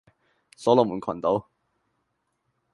[0.57, 1.45] 所羅門群島